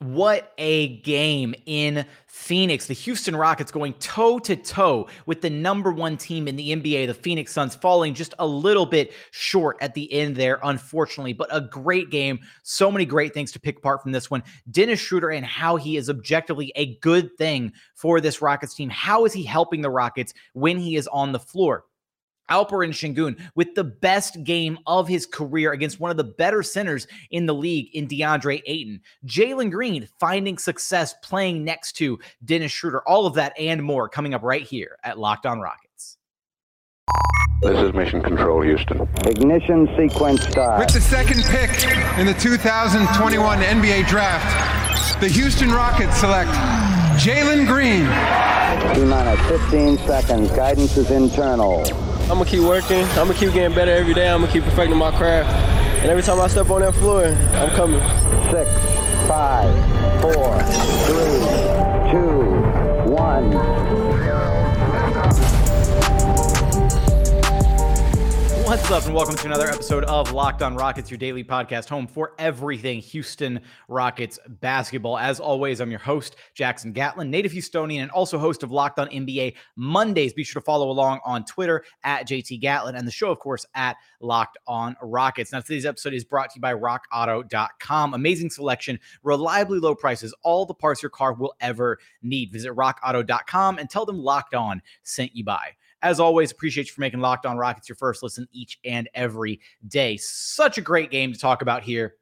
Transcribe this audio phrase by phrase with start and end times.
[0.00, 2.86] What a game in Phoenix.
[2.86, 7.08] The Houston Rockets going toe to toe with the number one team in the NBA,
[7.08, 11.32] the Phoenix Suns, falling just a little bit short at the end there, unfortunately.
[11.32, 12.38] But a great game.
[12.62, 14.44] So many great things to pick apart from this one.
[14.70, 18.90] Dennis Schroeder and how he is objectively a good thing for this Rockets team.
[18.90, 21.86] How is he helping the Rockets when he is on the floor?
[22.50, 27.06] Alperen Sengun with the best game of his career against one of the better centers
[27.30, 29.00] in the league in DeAndre Ayton.
[29.26, 33.02] Jalen Green finding success playing next to Dennis Schroeder.
[33.06, 36.18] All of that and more coming up right here at Locked On Rockets.
[37.60, 39.08] This is Mission Control, Houston.
[39.26, 40.78] Ignition sequence start.
[40.78, 41.70] With the second pick
[42.16, 46.50] in the 2021 NBA Draft, the Houston Rockets select
[47.18, 48.06] Jalen Green.
[48.94, 50.50] T minus 15 seconds.
[50.52, 51.82] Guidance is internal.
[52.30, 53.04] I'm gonna keep working.
[53.16, 54.28] I'm gonna keep getting better every day.
[54.28, 55.48] I'm gonna keep perfecting my craft.
[56.02, 58.00] And every time I step on that floor, I'm coming.
[58.50, 58.70] Six,
[59.26, 59.72] five,
[60.20, 60.62] four,
[61.06, 63.97] three, two, one.
[68.68, 72.06] What's up, and welcome to another episode of Locked On Rockets, your daily podcast home
[72.06, 75.16] for everything Houston Rockets basketball.
[75.16, 79.08] As always, I'm your host, Jackson Gatlin, native Houstonian, and also host of Locked On
[79.08, 80.34] NBA Mondays.
[80.34, 83.64] Be sure to follow along on Twitter at JT Gatlin and the show, of course,
[83.74, 85.50] at Locked On Rockets.
[85.50, 88.12] Now, today's episode is brought to you by RockAuto.com.
[88.12, 92.52] Amazing selection, reliably low prices, all the parts your car will ever need.
[92.52, 95.70] Visit RockAuto.com and tell them Locked On sent you by.
[96.02, 99.60] As always, appreciate you for making Locked On Rockets your first listen each and every
[99.86, 100.16] day.
[100.16, 102.14] Such a great game to talk about here.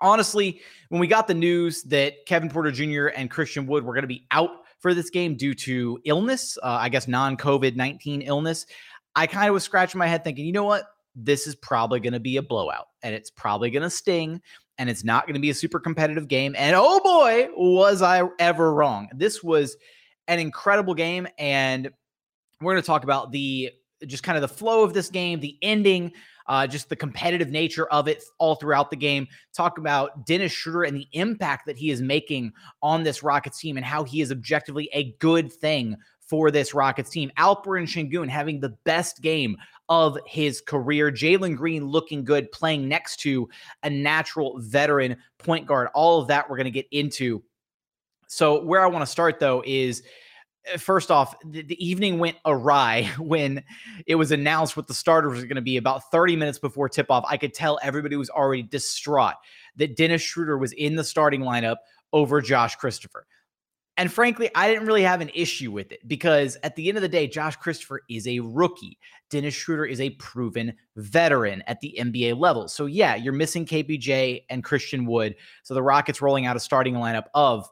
[0.00, 3.06] Honestly, when we got the news that Kevin Porter Jr.
[3.06, 6.78] and Christian Wood were going to be out for this game due to illness, uh,
[6.80, 8.66] I guess non COVID 19 illness,
[9.14, 10.84] I kind of was scratching my head thinking, you know what?
[11.14, 14.42] This is probably going to be a blowout and it's probably going to sting
[14.78, 16.54] and it's not going to be a super competitive game.
[16.58, 19.08] And oh boy, was I ever wrong.
[19.14, 19.76] This was
[20.26, 21.28] an incredible game.
[21.38, 21.90] And
[22.60, 23.70] we're going to talk about the
[24.06, 26.12] just kind of the flow of this game, the ending,
[26.46, 29.26] uh, just the competitive nature of it all throughout the game.
[29.54, 33.76] Talk about Dennis Schroeder and the impact that he is making on this Rockets team
[33.76, 37.30] and how he is objectively a good thing for this Rockets team.
[37.38, 39.56] Alperen Sengun having the best game
[39.88, 41.10] of his career.
[41.10, 43.48] Jalen Green looking good, playing next to
[43.82, 45.88] a natural veteran point guard.
[45.94, 47.42] All of that we're going to get into.
[48.26, 50.02] So, where I want to start though is
[50.72, 53.62] Uh, first off, the, the, evening went awry when
[54.06, 57.10] it was announced what the starters were going to be about 30 minutes before tip
[57.10, 57.24] off.
[57.28, 59.34] I could tell everybody was already distraught
[59.76, 61.76] that Dennis Schroeder was in the starting lineup
[62.12, 63.26] over Josh Christopher.
[63.96, 67.02] And frankly, I didn't really have an issue with it because at the end of
[67.02, 68.98] the day, Josh Christopher is a rookie.
[69.30, 72.66] Dennis Schroeder is a proven veteran at the NBA level.
[72.66, 75.36] So, yeah, you're missing KPJ and Christian Wood.
[75.62, 77.68] So, the Rockets rolling out a starting lineup of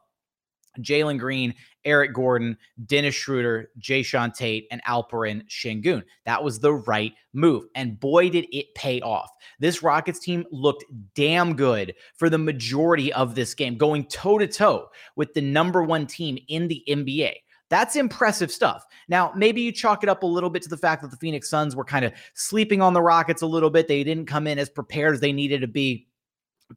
[0.81, 2.57] Jalen Green, Eric Gordon,
[2.87, 6.03] Dennis Schroeder, Jae'Sean Tate, and Alperen Sengun.
[6.25, 7.65] That was the right move.
[7.75, 9.31] And boy, did it pay off.
[9.59, 10.85] This Rockets team looked
[11.15, 15.83] damn good for the majority of this game, going toe to toe with the number
[15.83, 17.35] one team in the NBA.
[17.73, 18.85] That's impressive stuff.
[19.09, 21.49] Now, maybe you chalk it up a little bit to the fact that the Phoenix
[21.49, 23.89] Suns were kind of sleeping on the Rockets a little bit.
[23.89, 26.07] They didn't come in as prepared as they needed to be.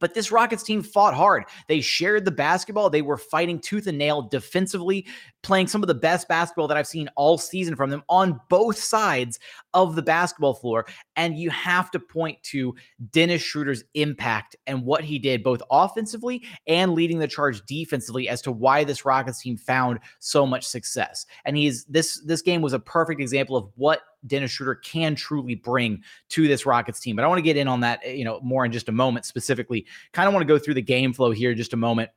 [0.00, 1.44] But this Rockets team fought hard.
[1.68, 2.90] They shared the basketball.
[2.90, 5.06] They were fighting tooth and nail defensively,
[5.42, 8.78] playing some of the best basketball that I've seen all season from them on both
[8.78, 9.38] sides
[9.76, 10.86] of the basketball floor.
[11.16, 12.74] And you have to point to
[13.10, 18.40] Dennis Schroeder's impact and what he did both offensively and leading the charge defensively as
[18.42, 21.26] to why this Rockets team found so much success.
[21.44, 25.54] And he's this this game was a perfect example of what Dennis Schroeder can truly
[25.54, 27.14] bring to this Rockets team.
[27.14, 29.26] But I want to get in on that, you know, more in just a moment
[29.26, 29.84] specifically.
[30.12, 32.08] Kind of want to go through the game flow here just a moment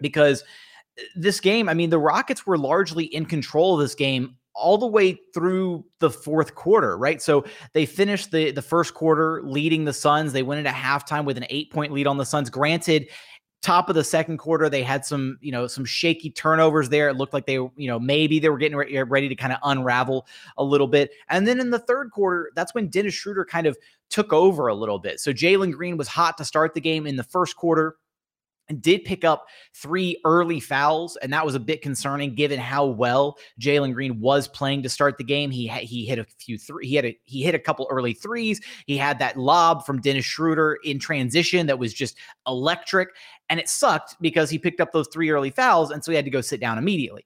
[0.00, 0.42] because
[0.98, 4.78] uh, this game, I mean, the Rockets were largely in control of this game all
[4.78, 7.22] the way through the fourth quarter, right?
[7.22, 10.32] So they finished the the first quarter leading the Suns.
[10.32, 12.50] They went into halftime with an eight point lead on the Suns.
[12.50, 13.08] Granted,
[13.60, 17.16] top of the second quarter they had some you know some shaky turnovers there it
[17.16, 20.26] looked like they you know maybe they were getting re- ready to kind of unravel
[20.58, 23.76] a little bit and then in the third quarter that's when dennis schroeder kind of
[24.10, 27.16] took over a little bit so jalen green was hot to start the game in
[27.16, 27.96] the first quarter
[28.80, 33.38] did pick up three early fouls, and that was a bit concerning given how well
[33.60, 35.50] Jalen Green was playing to start the game.
[35.50, 38.60] He he hit a few three, he had a he hit a couple early threes.
[38.86, 42.16] He had that lob from Dennis Schroeder in transition that was just
[42.46, 43.10] electric,
[43.48, 46.24] and it sucked because he picked up those three early fouls, and so he had
[46.24, 47.24] to go sit down immediately.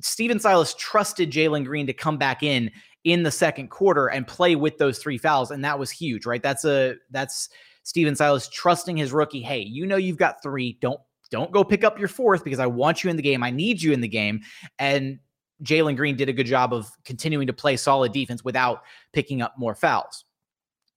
[0.00, 2.70] Stephen Silas trusted Jalen Green to come back in
[3.04, 6.42] in the second quarter and play with those three fouls, and that was huge, right?
[6.42, 7.48] That's a that's
[7.90, 9.42] Stephen Silas trusting his rookie.
[9.42, 10.78] Hey, you know you've got three.
[10.80, 11.00] Don't
[11.32, 13.42] don't go pick up your fourth because I want you in the game.
[13.42, 14.42] I need you in the game.
[14.78, 15.18] And
[15.64, 18.82] Jalen Green did a good job of continuing to play solid defense without
[19.12, 20.24] picking up more fouls.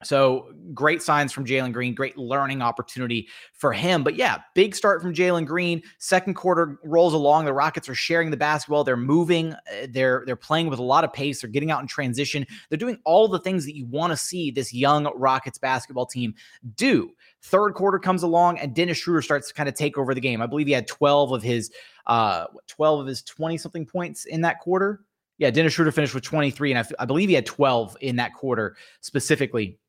[0.03, 4.03] So great signs from Jalen Green, great learning opportunity for him.
[4.03, 5.81] But yeah, big start from Jalen Green.
[6.00, 7.45] Second quarter rolls along.
[7.45, 8.83] The Rockets are sharing the basketball.
[8.83, 9.53] They're moving.
[9.53, 11.41] Uh, they're they're playing with a lot of pace.
[11.41, 12.45] They're getting out in transition.
[12.69, 16.33] They're doing all the things that you want to see this young Rockets basketball team
[16.75, 17.11] do.
[17.41, 20.41] Third quarter comes along, and Dennis Schroeder starts to kind of take over the game.
[20.41, 21.71] I believe he had 12 of his
[22.06, 25.01] uh 12 of his 20 something points in that quarter.
[25.39, 28.33] Yeah, Dennis Schroeder finished with 23, and I, I believe he had 12 in that
[28.33, 29.79] quarter specifically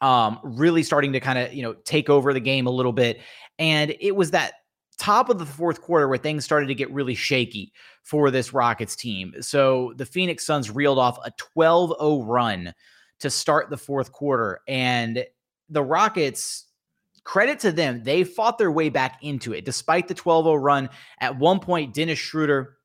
[0.00, 3.20] um, really starting to kind of you know take over the game a little bit.
[3.58, 4.54] And it was that
[4.98, 8.94] top of the fourth quarter where things started to get really shaky for this Rockets
[8.96, 9.34] team.
[9.40, 12.74] So the Phoenix Suns reeled off a 12-0 run
[13.20, 15.24] to start the fourth quarter, and
[15.68, 16.66] the Rockets.
[17.22, 20.88] Credit to them, they fought their way back into it despite the 12 0 run.
[21.20, 22.78] At one point, Dennis Schroeder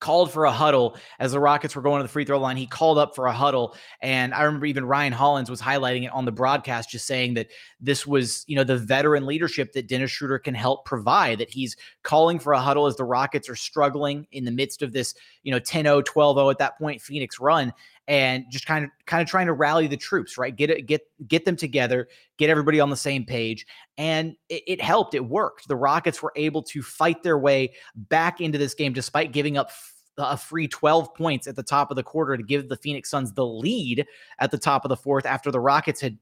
[0.00, 2.56] called for a huddle as the Rockets were going to the free throw line.
[2.56, 3.74] He called up for a huddle.
[4.00, 7.48] And I remember even Ryan Hollins was highlighting it on the broadcast, just saying that
[7.80, 11.76] this was, you know, the veteran leadership that Dennis Schroeder can help provide, that he's
[12.02, 15.52] calling for a huddle as the Rockets are struggling in the midst of this, you
[15.52, 17.72] know, 10 0, 12 0 at that point Phoenix run
[18.08, 21.02] and just kind of kind of trying to rally the troops right get it get
[21.26, 23.66] get them together get everybody on the same page
[23.98, 28.40] and it, it, helped it worked the rockets were able to fight their way back
[28.40, 29.70] into this game despite giving up
[30.18, 33.32] a free 12 points at the top of the quarter to give the Phoenix Suns
[33.32, 34.06] the lead
[34.38, 36.18] at the top of the fourth after the Rockets had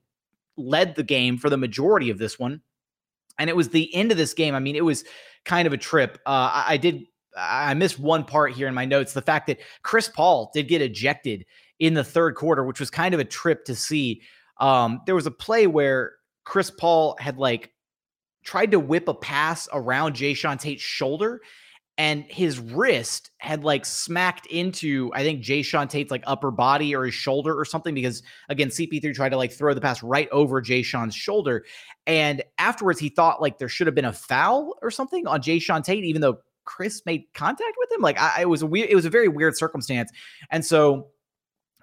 [0.56, 2.60] led the game for the majority of this one.
[3.38, 4.54] And it was the end of this game.
[4.54, 5.04] I mean, it was
[5.44, 6.18] kind of a trip.
[6.26, 7.04] Uh, I, I did,
[7.36, 10.82] I missed one part here in my notes the fact that Chris Paul did get
[10.82, 11.44] ejected
[11.84, 14.22] in the third quarter, which was kind of a trip to see.
[14.58, 16.12] Um, there was a play where
[16.44, 17.72] Chris Paul had like
[18.44, 21.40] tried to whip a pass around Jae'Sean Tate's shoulder
[21.96, 27.04] and his wrist had like smacked into I think Jae'Sean Tate's like upper body or
[27.04, 30.60] his shoulder or something because again CP3 tried to like throw the pass right over
[30.60, 31.64] Jae'Sean's shoulder.
[32.06, 35.84] And afterwards he thought like there should have been a foul or something on Jae'Sean
[35.84, 38.00] Tate even though Chris made contact with him.
[38.00, 40.10] Like I it was a weird it was a very weird circumstance.
[40.50, 41.08] And so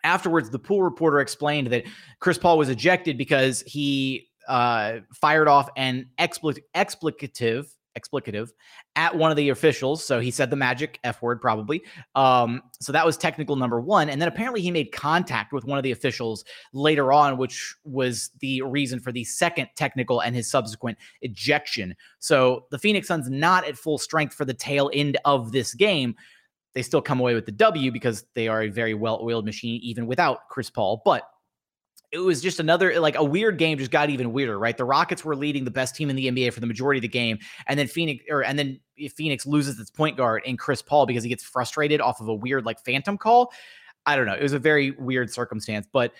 [0.03, 1.83] afterwards the pool reporter explained that
[2.19, 7.67] Chris Paul was ejected because he uh, fired off an expl- explicative
[7.97, 8.49] explicative
[8.95, 10.05] at one of the officials.
[10.05, 11.83] So he said the magic F word, probably.
[12.15, 14.09] Um, so that was technical number one.
[14.09, 16.43] And then apparently he made contact with one of the officials
[16.73, 21.95] later on, which was the reason for the second technical and his subsequent ejection.
[22.19, 26.15] So the Phoenix Suns not at full strength for the tail end of this game.
[26.73, 29.79] They still come away with the W because they are a very well oiled machine,
[29.83, 31.01] even without Chris Paul.
[31.03, 31.29] But
[32.11, 35.23] it was just another like a weird game just got even weirder right the rockets
[35.23, 37.79] were leading the best team in the nba for the majority of the game and
[37.79, 38.79] then phoenix or and then
[39.15, 42.33] phoenix loses its point guard in chris paul because he gets frustrated off of a
[42.33, 43.51] weird like phantom call
[44.05, 46.13] i don't know it was a very weird circumstance but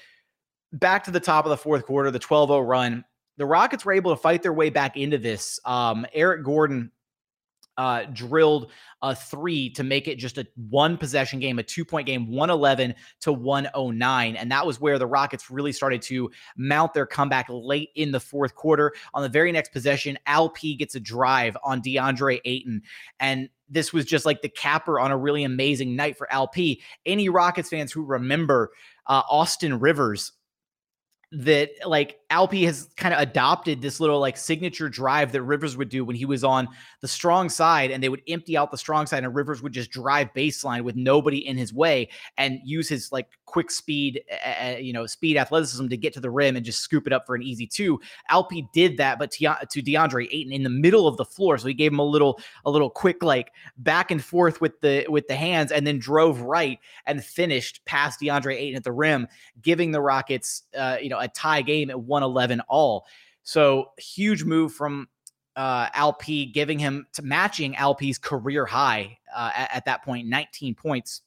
[0.74, 3.04] back to the top of the fourth quarter the 12-0 run
[3.38, 6.92] the rockets were able to fight their way back into this um eric gordon
[7.82, 8.70] uh, drilled
[9.02, 12.94] a three to make it just a one possession game, a two point game, 111
[13.22, 14.36] to 109.
[14.36, 18.20] And that was where the Rockets really started to mount their comeback late in the
[18.20, 18.94] fourth quarter.
[19.16, 22.84] On the very next possession, Al P gets a drive on DeAndre Ayton.
[23.20, 26.84] And this was just like the capper on a really amazing night for Al P.
[27.08, 28.70] Any Rockets fans who remember
[29.08, 30.34] uh, Austin Rivers
[31.34, 35.88] that like Alpi has kind of adopted this little like signature drive that Rivers would
[35.88, 36.68] do when he was on
[37.00, 39.92] the strong side and they would empty out the strong side and Rivers would just
[39.92, 44.92] drive baseline with nobody in his way and use his like quick speed uh, you
[44.92, 47.44] know speed athleticism to get to the rim and just scoop it up for an
[47.44, 48.00] easy two.
[48.30, 51.68] Alpi did that but to, to DeAndre Ayton in the middle of the floor so
[51.68, 55.28] he gave him a little a little quick like back and forth with the with
[55.30, 59.28] the hands and then drove right and finished past DeAndre Ayton at the rim
[59.62, 63.06] giving the Rockets uh, you know a tie game at 111 all.
[63.44, 65.08] So huge move from
[65.56, 70.76] uh, LP, giving him to matching LP's career high uh, at, at that point, 19
[70.76, 71.22] points.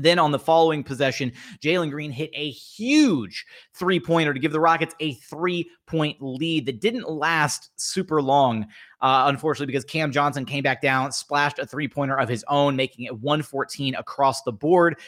[0.00, 3.44] Then on the following possession, Jalen Green hit a huge
[3.74, 8.64] three pointer to give the Rockets a three point lead that didn't last super long,
[9.00, 12.76] uh, unfortunately, because Cam Johnson came back down, splashed a three pointer of his own,
[12.76, 15.00] making it 114 across the board.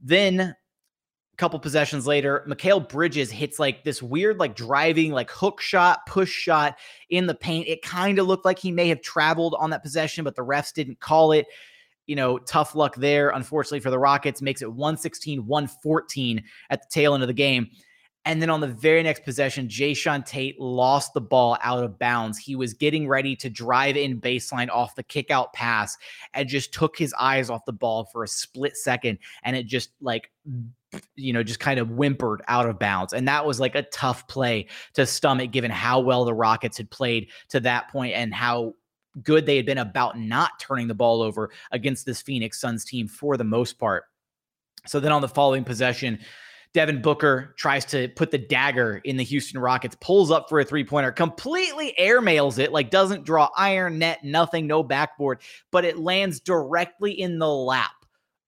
[0.00, 0.54] Then
[1.36, 6.30] couple possessions later, Mikal Bridges hits like this weird, like driving, like hook shot, push
[6.30, 6.76] shot
[7.10, 7.68] in the paint.
[7.68, 10.72] It kind of looked like he may have traveled on that possession, but the refs
[10.72, 11.46] didn't call it.
[12.06, 13.30] You know, tough luck there.
[13.30, 17.70] Unfortunately for the Rockets, makes it 116, 114 at the tail end of the game.
[18.26, 22.38] And then on the very next possession, Jae'Sean Tate lost the ball out of bounds.
[22.38, 25.98] He was getting ready to drive in baseline off the kickout pass
[26.32, 29.18] and just took his eyes off the ball for a split second.
[29.42, 30.30] And it just like,
[31.16, 33.12] you know, just kind of whimpered out of bounds.
[33.12, 36.90] And that was like a tough play to stomach given how well the Rockets had
[36.90, 38.74] played to that point and how
[39.22, 43.06] good they had been about not turning the ball over against this Phoenix Suns team
[43.08, 44.04] for the most part.
[44.86, 46.18] So then on the following possession,
[46.74, 50.64] Devin Booker tries to put the dagger in the Houston Rockets, pulls up for a
[50.64, 55.98] three pointer, completely airmails it, like doesn't draw iron net, nothing, no backboard, but it
[55.98, 57.92] lands directly in the lap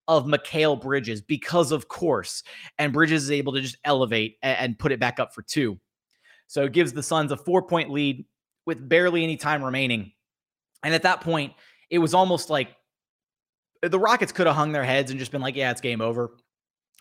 [0.08, 2.42] of Mikal Bridges because, of course,
[2.78, 5.78] and Bridges is able to just elevate and put it back up for two.
[6.46, 8.24] So it gives the Suns a four point lead
[8.66, 10.12] with barely any time remaining.
[10.82, 11.52] And at that point,
[11.90, 12.68] it was almost like
[13.82, 16.32] the Rockets could have hung their heads and just been like, yeah, it's game over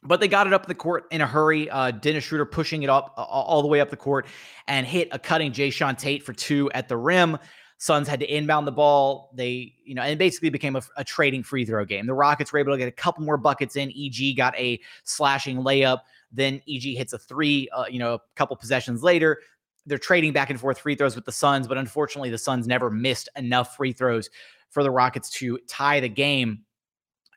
[0.05, 1.69] but they got it up the court in a hurry.
[1.69, 4.27] Uh, Dennis Schroeder pushing it up uh, all the way up the court
[4.67, 7.37] and hit a cutting Jae'Sean Tate for two at the rim.
[7.77, 9.31] Suns had to inbound the ball.
[9.33, 12.05] They, you know, and basically became a, a, trading free throw game.
[12.05, 13.91] The Rockets were able to get a couple more buckets in.
[13.91, 15.99] EG got a slashing layup.
[16.31, 19.41] Then EG hits a three, uh, you know, a couple possessions later.
[19.85, 22.89] They're trading back and forth free throws with the Suns, but unfortunately, the Suns never
[22.89, 24.29] missed enough free throws
[24.69, 26.61] for the Rockets to tie the game.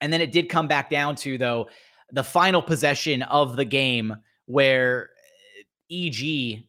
[0.01, 1.69] And then it did come back down to, though,
[2.13, 4.17] the final possession of the game
[4.47, 5.11] where
[5.91, 6.65] EG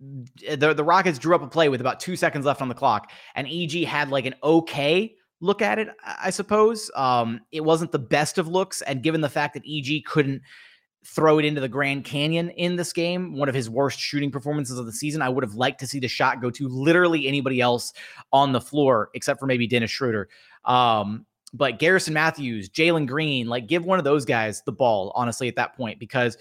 [0.00, 3.10] the the Rockets drew up a play with about 2 seconds left on the clock
[3.34, 6.90] and EG had like an okay look at it I suppose.
[6.94, 10.42] Um it wasn't the best of looks and given the fact that EG couldn't
[11.06, 14.78] throw it into the Grand Canyon in this game, one of his worst shooting performances
[14.78, 15.22] of the season.
[15.22, 17.92] I would have liked to see the shot go to literally anybody else
[18.32, 20.28] on the floor except for maybe Dennis Schroeder.
[20.64, 25.48] Um, but Garrison Matthews, Jalen Green, like give one of those guys the ball, honestly,
[25.48, 26.36] at that point, because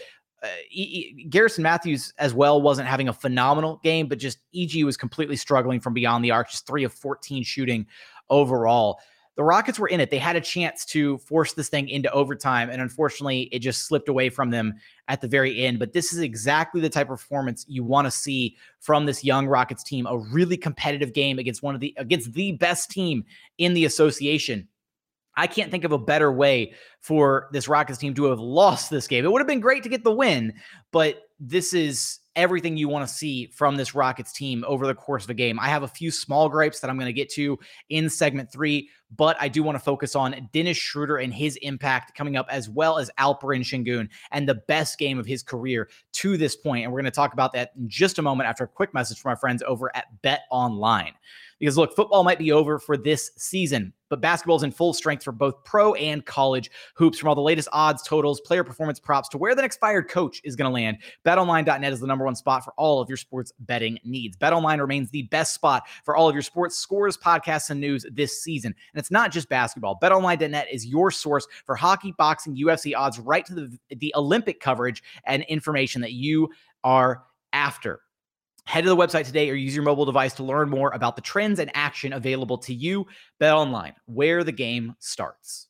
[0.46, 4.84] uh, e- e- Garrison Matthews as well wasn't having a phenomenal game, but just EG
[4.84, 7.86] was completely struggling from beyond the arc, just three of 14 shooting
[8.30, 9.00] overall.
[9.36, 10.12] The Rockets were in it.
[10.12, 14.08] They had a chance to force this thing into overtime, and unfortunately, it just slipped
[14.08, 14.75] away from them
[15.10, 15.78] at the very end.
[15.78, 19.48] But this is exactly the type of performance you want to see from this young
[19.48, 20.06] Rockets team.
[20.06, 23.25] A really competitive game against one of the against the best team
[23.58, 24.70] in the association
[25.38, 29.08] I can't think of a better way for this Rockets team to have lost this
[29.08, 29.25] game.
[29.25, 30.54] It would have been great to get the win,
[30.92, 35.24] but this is everything you want to see from this Rockets team over the course
[35.24, 35.60] of a game.
[35.60, 37.58] I have a few small gripes that I'm going to get to
[37.89, 42.15] in segment three, but I do want to focus on Dennis Schroeder and his impact
[42.15, 46.38] coming up, as well as Alperen Sengun and the best game of his career to
[46.38, 46.84] this point.
[46.84, 49.20] And we're going to talk about that in just a moment after a quick message
[49.20, 51.13] from our friends over at Bet Online.
[51.60, 55.24] Because look, football might be over for this season, but basketball is in full strength
[55.24, 57.18] for both pro and college hoops.
[57.18, 60.42] From all the latest odds, totals, player performance props to where the next fired coach
[60.44, 63.54] is going to land, betonline.net is the number one spot for all of your sports
[63.60, 64.36] betting needs.
[64.38, 68.42] BetOnline remains the best spot for all of your sports scores, podcasts, and news this
[68.42, 68.76] season.
[68.94, 69.98] And it's not just basketball.
[70.02, 75.02] BetOnline.net is your source for hockey, boxing, UFC odds, right to the, the Olympic coverage
[75.26, 76.50] and information that you
[76.84, 78.02] are after.
[78.65, 81.22] Head to the website today or use your mobile device to learn more about the
[81.22, 83.05] trends and action available to you.
[83.39, 85.67] Bet online, where the game starts.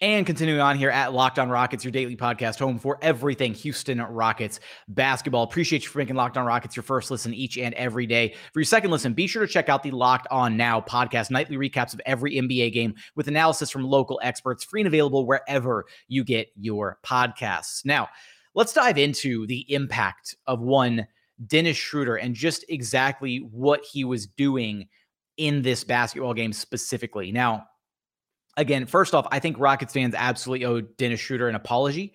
[0.00, 4.02] And continuing on here at Locked On Rockets, your daily podcast home for everything Houston
[4.02, 5.44] Rockets basketball.
[5.44, 8.34] Appreciate you for making Locked On Rockets your first listen each and every day.
[8.52, 11.56] For your second listen, be sure to check out the Locked On Now podcast, nightly
[11.56, 16.22] recaps of every NBA game with analysis from local experts, free and available wherever you
[16.22, 17.84] get your podcasts.
[17.86, 18.08] Now,
[18.54, 21.06] let's dive into the impact of one
[21.46, 24.88] Dennis Schroeder and just exactly what he was doing
[25.36, 27.32] in this basketball game specifically.
[27.32, 27.66] Now,
[28.56, 32.14] again, first off, I think Rockets fans absolutely owe Dennis Schroeder an apology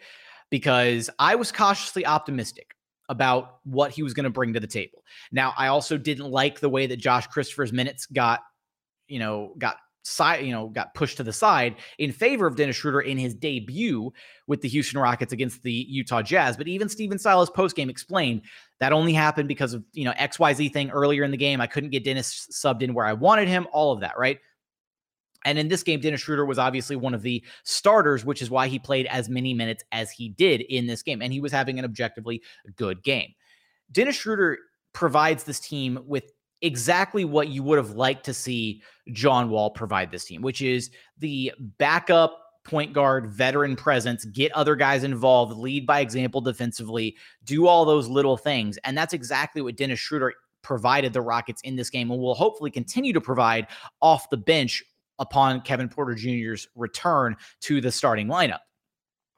[0.49, 2.75] because I was cautiously optimistic
[3.09, 5.03] about what he was going to bring to the table.
[5.31, 8.41] Now, I also didn't like the way that Josh Christopher's minutes got,
[9.07, 9.77] you know, got
[10.09, 13.33] side, you know, got pushed to the side in favor of Dennis Schroeder in his
[13.33, 14.11] debut
[14.47, 16.57] with the Houston Rockets against the Utah Jazz.
[16.57, 18.41] But even Stephen Silas postgame explained
[18.79, 21.61] that only happened because of, you know, XYZ thing earlier in the game.
[21.61, 24.39] I couldn't get Dennis subbed in where I wanted him, all of that, right?
[25.45, 28.67] And in this game, Dennis Schroeder was obviously one of the starters, which is why
[28.67, 31.21] he played as many minutes as he did in this game.
[31.21, 32.41] And he was having an objectively
[32.75, 33.33] good game.
[33.91, 34.57] Dennis Schroeder
[34.91, 40.11] provides this team with exactly what you would have liked to see John Wall provide
[40.11, 45.87] this team, which is the backup point guard veteran presence, get other guys involved, lead
[45.87, 48.77] by example defensively, do all those little things.
[48.83, 52.69] And that's exactly what Dennis Schroeder provided the Rockets in this game and will hopefully
[52.69, 53.67] continue to provide
[54.01, 54.83] off the bench
[55.17, 58.59] upon Kevin Porter Jr.'s return to the starting lineup.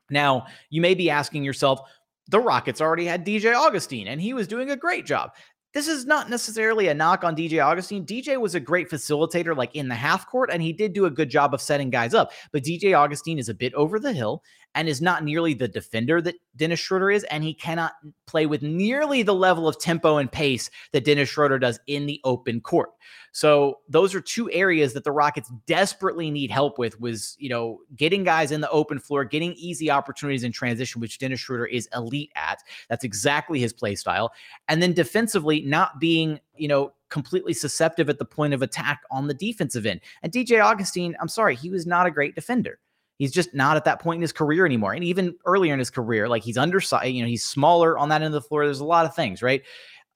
[0.09, 1.79] Now, you may be asking yourself,
[2.27, 5.31] the Rockets already had DJ Augustine, and he was doing a great job.
[5.73, 8.05] This is not necessarily a knock on DJ Augustine.
[8.05, 11.11] DJ was a great facilitator, like in the half court, and he did do a
[11.11, 12.31] good job of setting guys up.
[12.51, 14.43] But DJ Augustine is a bit over the hill
[14.75, 17.93] and is not nearly the defender that Dennis Schroeder is, and he cannot
[18.25, 22.21] play with nearly the level of tempo and pace that Dennis Schroeder does in the
[22.23, 22.91] open court.
[23.33, 27.79] So those are two areas that the Rockets desperately need help with was, you know,
[27.95, 31.87] getting guys in the open floor, getting easy opportunities in transition, which Dennis Schroeder is
[31.95, 32.59] elite at.
[32.89, 34.33] That's exactly his play style.
[34.67, 39.27] And then defensively, not being, you know, completely susceptible at the point of attack on
[39.27, 40.01] the defensive end.
[40.23, 42.79] And DJ Augustine, I'm sorry, he was not a great defender.
[43.21, 44.93] He's just not at that point in his career anymore.
[44.93, 48.23] And even earlier in his career, like he's undersized, you know, he's smaller on that
[48.23, 48.65] end of the floor.
[48.65, 49.61] There's a lot of things, right?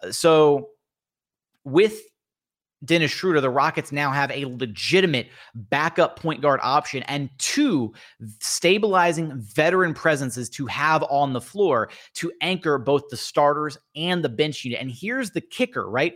[0.01, 0.69] Uh, so
[1.63, 2.01] with
[2.83, 7.93] Dennis Schroeder, the Rockets now have a legitimate backup point guard option and two
[8.39, 14.29] stabilizing veteran presences to have on the floor to anchor both the starters and the
[14.29, 14.81] bench unit.
[14.81, 16.15] And here's the kicker, right?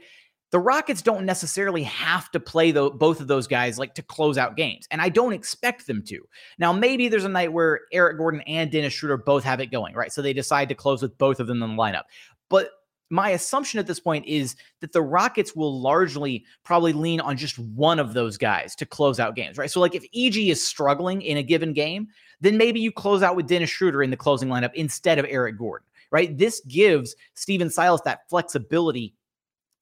[0.52, 4.38] The Rockets don't necessarily have to play the, both of those guys like to close
[4.38, 6.22] out games, and I don't expect them to.
[6.58, 9.94] Now, maybe there's a night where Eric Gordon and Dennis Schroeder both have it going,
[9.94, 10.12] right?
[10.12, 12.04] So they decide to close with both of them in the lineup.
[12.50, 12.72] But
[13.10, 17.58] my assumption at this point is that the Rockets will largely probably lean on just
[17.60, 19.70] one of those guys to close out games, right?
[19.70, 22.08] So, like if EG is struggling in a given game,
[22.42, 25.58] then maybe you close out with Dennis Schroeder in the closing lineup instead of Eric
[25.58, 26.38] Gordon, right?
[26.38, 29.14] This gives Stephen Silas that flexibility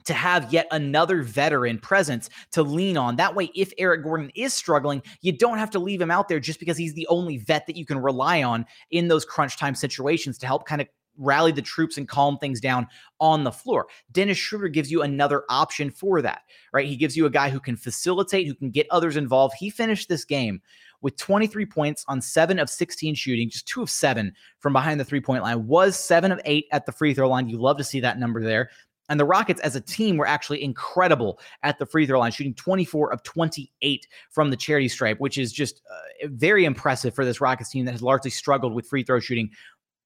[0.08, 3.16] to have yet another veteran presence to lean on.
[3.18, 6.40] That way, if Eric Gordon is struggling, you don't have to leave him out there
[6.40, 9.76] just because he's the only vet that you can rely on in those crunch time
[9.76, 10.88] situations to help kind of
[11.18, 12.88] rally the troops and calm things down
[13.20, 13.88] on the floor.
[14.12, 16.88] Dennis Schroeder gives you another option for that, right?
[16.88, 19.56] He gives you a guy who can facilitate, who can get others involved.
[19.60, 20.62] He finished this game
[21.02, 25.06] with 23 points on seven of 16 shooting, just two of seven from behind the
[25.06, 27.50] three point line, was seven of eight at the free throw line.
[27.50, 28.70] You love to see that number there.
[29.10, 32.54] And the Rockets as a team were actually incredible at the free throw line, shooting
[32.54, 37.40] 24 of 28 from the charity stripe, which is just uh, very impressive for this
[37.40, 39.50] Rockets team that has largely struggled with free throw shooting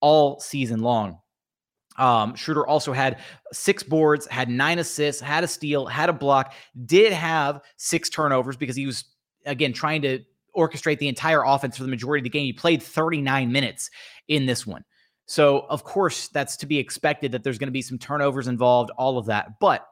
[0.02, 1.17] all season long.
[1.97, 3.19] Um, Schroeder also had
[3.52, 6.54] six boards, had nine assists, had a steal, had a block,
[6.86, 9.04] did have six turnovers because he was,
[9.45, 10.19] again, trying to
[10.56, 12.45] orchestrate the entire offense for the majority of the game.
[12.45, 13.89] He played 39 minutes
[14.28, 14.84] in this one.
[15.32, 18.91] So, of course, that's to be expected that there's going to be some turnovers involved,
[18.98, 19.62] all of that.
[19.62, 19.88] But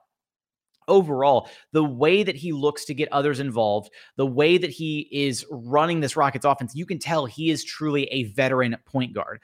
[0.89, 5.45] overall, the way that he looks to get others involved, the way that he is
[5.49, 9.39] running this Rockets offense, you can tell he is truly a veteran point guard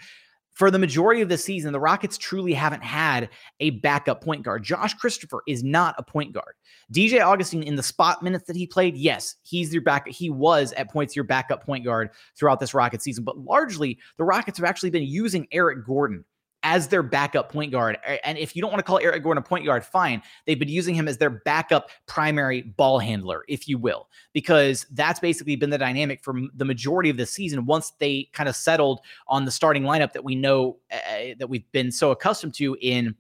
[0.56, 4.64] for the majority of the season, the Rockets truly haven't had a backup point guard.
[4.64, 6.56] Josh Christopher is not a point guard.
[6.94, 10.08] DJ Augustin, in the spot minutes that he played, yes, he's your back.
[10.08, 14.24] He was at points your backup point guard throughout this Rocket season, but largely the
[14.24, 16.24] Rockets have actually been using Eric Gordon
[16.66, 17.98] as their backup point guard.
[18.24, 20.22] And if you don't want to call Eric Gordon a point guard, fine.
[20.46, 25.20] They've been using him as their backup primary ball handler, if you will, because that's
[25.20, 29.00] basically been the dynamic for the majority of the season once they kind of settled
[29.28, 33.16] on the starting lineup that we know uh, that we've been so accustomed to in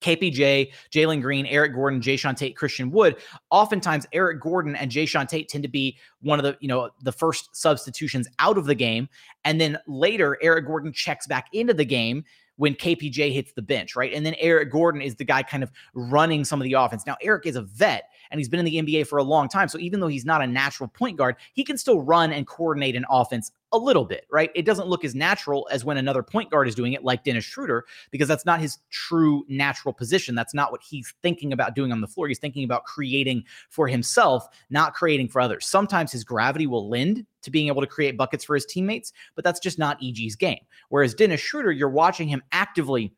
[0.00, 3.16] KPJ, Jalen Green, Eric Gordon, Jae'Sean Tate, Christian Wood.
[3.50, 7.12] Oftentimes, Eric Gordon and Jae'Sean Tate tend to be one of the, you know, the
[7.12, 9.08] first substitutions out of the game.
[9.44, 12.24] And then later, Eric Gordon checks back into the game
[12.56, 14.12] when KPJ hits the bench, right?
[14.12, 17.04] And then Eric Gordon is the guy kind of running some of the offense.
[17.06, 19.68] Now, Eric is a vet and he's been in the NBA for a long time.
[19.68, 22.96] So even though he's not a natural point guard, he can still run and coordinate
[22.96, 24.50] an offense a little bit, right?
[24.54, 27.44] It doesn't look as natural as when another point guard is doing it, like Dennis
[27.44, 30.34] Schroeder, because that's not his true natural position.
[30.34, 32.28] That's not what he's thinking about doing on the floor.
[32.28, 35.66] He's thinking about creating for himself, not creating for others.
[35.66, 39.44] Sometimes his gravity will lend to being able to create buckets for his teammates, but
[39.44, 40.60] that's just not EG's game.
[40.88, 43.12] Whereas Dennis Schroeder, you're watching him actively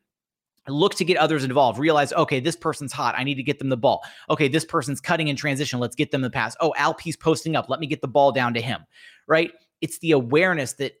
[0.67, 3.69] look to get others involved realize okay this person's hot i need to get them
[3.69, 7.15] the ball okay this person's cutting in transition let's get them the pass oh alp's
[7.15, 8.81] posting up let me get the ball down to him
[9.27, 9.51] right
[9.81, 10.93] it's the awareness that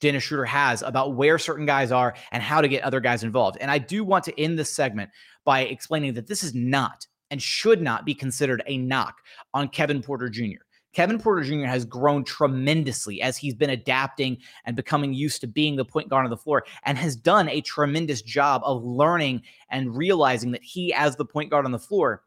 [0.00, 3.58] Dennis Schroeder has about where certain guys are and how to get other guys involved.
[3.60, 5.10] And I do want to end this segment
[5.44, 9.16] by explaining that this is not and should not be considered a knock
[9.52, 10.63] on Kevin Porter Jr.
[10.94, 11.66] Kevin Porter Jr.
[11.66, 16.24] has grown tremendously as he's been adapting and becoming used to being the point guard
[16.24, 20.94] on the floor and has done a tremendous job of learning and realizing that he,
[20.94, 22.22] as the point guard on the floor,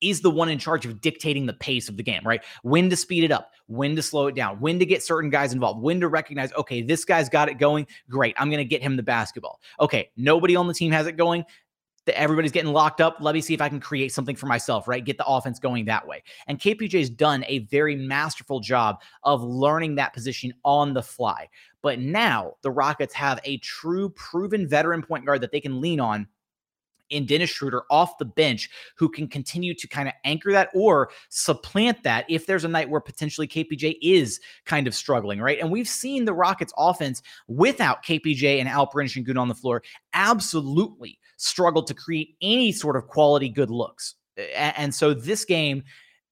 [0.00, 2.42] is the one in charge of dictating the pace of the game, right?
[2.62, 5.52] When to speed it up, when to slow it down, when to get certain guys
[5.52, 7.86] involved, when to recognize, okay, this guy's got it going.
[8.10, 8.34] Great.
[8.38, 9.60] I'm going to get him the basketball.
[9.80, 10.10] Okay.
[10.16, 11.44] Nobody on the team has it going.
[12.06, 13.18] That everybody's getting locked up.
[13.20, 15.04] Let me see if I can create something for myself, right?
[15.04, 16.22] Get the offense going that way.
[16.46, 21.48] And KPJ's done a very masterful job of learning that position on the fly.
[21.82, 26.00] But now the Rockets have a true proven veteran point guard that they can lean
[26.00, 26.26] on
[27.10, 31.10] in Dennis Schroeder off the bench who can continue to kind of anchor that or
[31.28, 35.58] supplant that if there's a night where potentially KPJ is kind of struggling, right?
[35.60, 41.18] And we've seen the Rockets offense without KPJ and Alperen Sengun on the floor absolutely
[41.36, 44.14] struggle to create any sort of quality good looks.
[44.54, 45.82] And so this game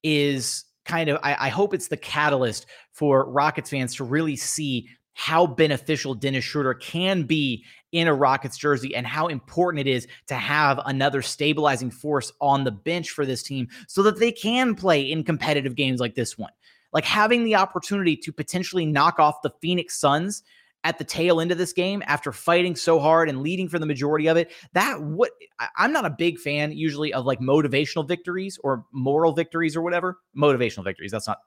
[0.02, 4.88] is kind of, I, I hope it's the catalyst for Rockets fans to really see
[5.14, 10.06] how beneficial Dennis Schroeder can be in a Rockets jersey and how important it is
[10.26, 14.74] to have another stabilizing force on the bench for this team so that they can
[14.74, 16.52] play in competitive games like this one.
[16.92, 20.42] Like having the opportunity to potentially knock off the Phoenix Suns
[20.84, 23.86] at the tail end of this game after fighting so hard and leading for the
[23.86, 24.52] majority of it.
[24.74, 25.30] That what
[25.76, 30.18] I'm not a big fan usually of like motivational victories or moral victories or whatever.
[30.36, 31.10] Motivational victories.
[31.10, 31.38] That's not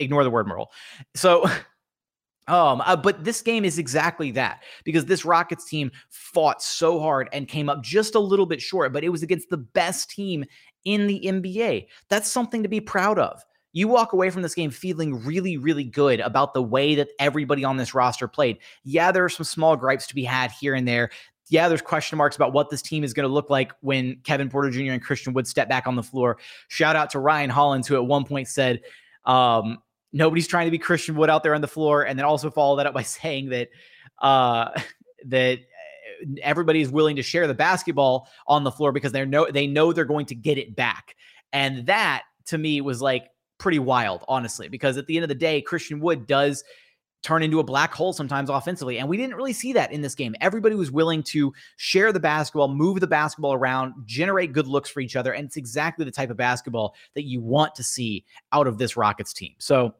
[0.00, 0.70] ignore the word moral.
[1.14, 1.44] So
[2.50, 7.28] Um, uh, but this game is exactly that because this Rockets team fought so hard
[7.32, 10.44] and came up just a little bit short, but it was against the best team
[10.84, 11.86] in the NBA.
[12.08, 13.40] That's something to be proud of.
[13.72, 17.64] You walk away from this game feeling really, really good about the way that everybody
[17.64, 18.58] on this roster played.
[18.82, 21.10] Yeah, there are some small gripes to be had here and there.
[21.50, 24.48] Yeah, there's question marks about what this team is going to look like when Kevin
[24.48, 24.92] Porter Jr.
[24.92, 26.38] and Christian Wood step back on the floor.
[26.66, 28.80] Shout out to Ryan Hollins, who at one point said,
[29.24, 29.78] um,
[30.12, 32.76] nobody's trying to be Christian Wood out there on the floor, and then also follow
[32.76, 33.68] that up by saying that
[34.20, 34.70] uh,
[35.26, 39.50] that uh, everybody is willing to share the basketball on the floor because they know
[39.50, 41.16] they know they're going to get it back,
[41.52, 45.34] and that to me was like pretty wild, honestly, because at the end of the
[45.34, 46.64] day, Christian Wood does
[47.22, 48.98] turn into a black hole sometimes offensively.
[48.98, 50.34] And we didn't really see that in this game.
[50.40, 55.00] Everybody was willing to share the basketball, move the basketball around, generate good looks for
[55.00, 55.32] each other.
[55.32, 58.96] And it's exactly the type of basketball that you want to see out of this
[58.96, 59.54] Rockets team.
[59.58, 59.94] So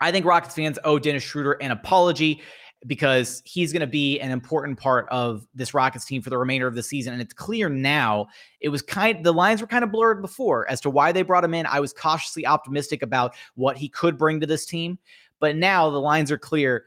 [0.00, 2.42] I think Rockets fans owe Dennis Schroeder an apology
[2.86, 6.66] because he's going to be an important part of this Rockets team for the remainder
[6.66, 7.12] of the season.
[7.12, 8.26] And it's clear now.
[8.60, 11.44] It was kind the lines were kind of blurred before as to why they brought
[11.44, 11.66] him in.
[11.66, 14.98] I was cautiously optimistic about what he could bring to this team,
[15.42, 16.84] but now the lines are clear.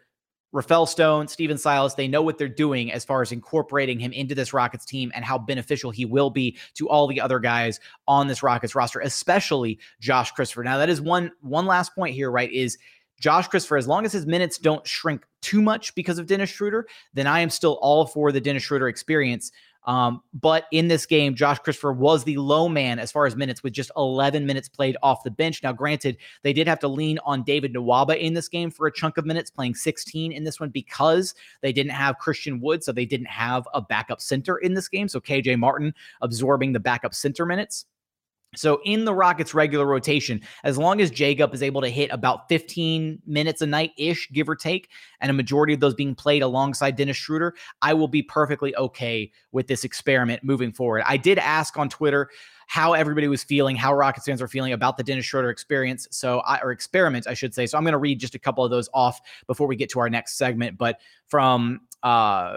[0.54, 4.34] Rafael Stone, Stephen Silas, they know what they're doing as far as incorporating him into
[4.34, 8.30] this Rockets team and how beneficial he will be to all the other guys on
[8.30, 10.64] this Rockets roster, especially Josh Christopher.
[10.64, 12.50] Now, that is one one last point here, right?
[12.50, 12.78] Is
[13.20, 16.88] Josh Christopher, as long as his minutes don't shrink too much because of Dennis Schroeder,
[17.14, 19.52] then I am still all for the Dennis Schroeder experience.
[19.86, 23.64] Um, but in this game, Josh Christopher was the low man as far as minutes
[23.64, 25.62] with just 11 minutes played off the bench.
[25.64, 28.92] Now, granted, they did have to lean on David Nwaba in this game for a
[28.92, 32.84] chunk of minutes, playing 16 in this one because they didn't have Christian Wood.
[32.84, 35.08] So they didn't have a backup center in this game.
[35.08, 37.86] So KJ Martin absorbing the backup center minutes.
[38.56, 42.48] So in the Rockets regular rotation, as long as Jacob is able to hit about
[42.50, 44.90] 15 minutes a night ish, give or take,
[45.22, 49.32] and a majority of those being played alongside Dennis Schroeder, I will be perfectly okay
[49.52, 51.04] with this experiment moving forward.
[51.06, 52.30] I did ask on Twitter
[52.68, 56.08] how everybody was feeling, how Rockets fans were feeling about the Dennis Schroeder experience.
[56.12, 57.66] So, I, or experiment, I should say.
[57.66, 60.00] So, I'm going to read just a couple of those off before we get to
[60.00, 60.78] our next segment.
[60.78, 62.56] But from uh,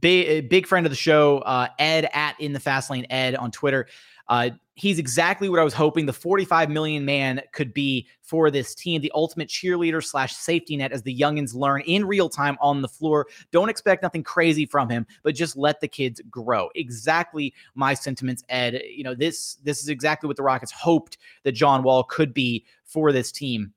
[0.00, 3.50] big big friend of the show, uh, Ed at in the fast lane, Ed on
[3.50, 3.88] Twitter.
[4.28, 8.74] Uh, he's exactly what I was hoping the 45 million man could be for this
[8.74, 12.80] team, the ultimate cheerleader slash safety net as the youngins learn in real time on
[12.80, 13.26] the floor.
[13.50, 16.68] Don't expect nothing crazy from him, but just let the kids grow.
[16.74, 18.82] Exactly my sentiments, Ed.
[18.88, 22.64] You know, this this is exactly what the Rockets hoped that John Wall could be
[22.84, 23.72] for this team.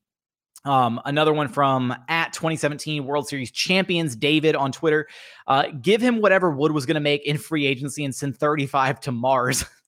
[0.63, 5.07] Um, another one from at 2017 World Series champions, David on Twitter.
[5.47, 8.99] Uh, give him whatever Wood was going to make in free agency and send 35
[9.01, 9.65] to Mars.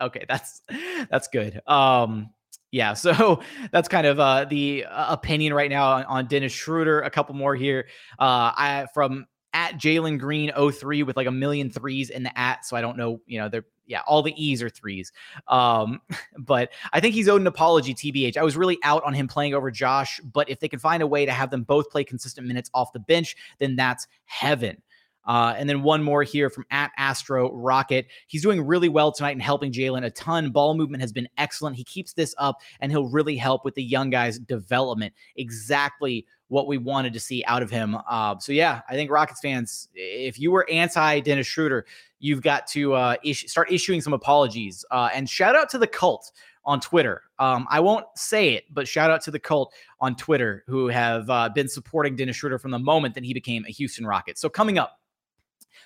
[0.00, 0.62] okay, that's
[1.10, 1.60] that's good.
[1.66, 2.30] Um,
[2.72, 3.40] yeah, so
[3.72, 7.00] that's kind of uh, the uh, opinion right now on, on, Dennis Schroeder.
[7.02, 7.86] A couple more here.
[8.18, 12.66] Uh, I from at Jalen Green 03 with like a million threes in the at.
[12.66, 15.12] So I don't know, you know, they're yeah, all the E's are threes.
[15.48, 16.00] Um,
[16.38, 18.36] but I think he's owed an apology, TBH.
[18.36, 21.06] I was really out on him playing over Josh, but if they can find a
[21.06, 24.82] way to have them both play consistent minutes off the bench, then that's heaven.
[25.26, 28.06] Uh, and then one more here from at Astro Rocket.
[28.26, 30.50] He's doing really well tonight and helping Jalen a ton.
[30.50, 31.76] Ball movement has been excellent.
[31.76, 35.14] He keeps this up and he'll really help with the young guys' development.
[35.36, 37.96] Exactly what we wanted to see out of him.
[38.08, 41.86] Uh, so yeah, I think Rockets fans, if you were anti Dennis Schroeder,
[42.18, 44.84] you've got to uh, start issuing some apologies.
[44.90, 46.32] Uh, and shout out to the cult
[46.64, 47.22] on Twitter.
[47.38, 51.28] Um, I won't say it, but shout out to the cult on Twitter who have
[51.30, 54.38] uh, been supporting Dennis Schroeder from the moment that he became a Houston Rocket.
[54.38, 54.98] So coming up.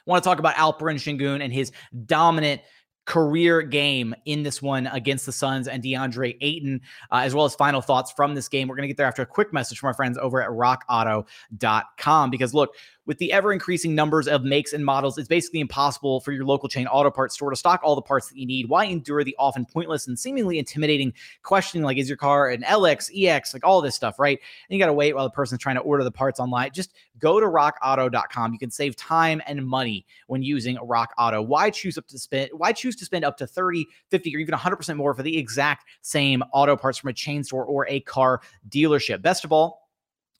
[0.07, 1.72] Want to talk about Alperen Sengun and his
[2.07, 2.62] dominant
[3.07, 7.55] career game in this one against the Suns and DeAndre Ayton, uh, as well as
[7.57, 8.68] final thoughts from this game.
[8.68, 12.31] We're going to get there after a quick message from our friends over at rockauto.com.
[12.31, 12.74] Because look,
[13.10, 16.68] with the ever increasing numbers of makes and models, it's basically impossible for your local
[16.68, 18.68] chain auto parts store to stock all the parts that you need.
[18.68, 23.10] Why endure the often pointless and seemingly intimidating questioning like, is your car an LX,
[23.12, 24.38] EX, like all this stuff, right?
[24.38, 26.70] And you got to wait while the person's trying to order the parts online.
[26.72, 28.52] Just go to rockauto.com.
[28.52, 31.42] You can save time and money when using Rock Auto.
[31.42, 34.54] Why choose up to spend, why choose to spend up to 30, 50, or even
[34.54, 38.40] 100% more for the exact same auto parts from a chain store or a car
[38.68, 39.20] dealership?
[39.20, 39.79] Best of all,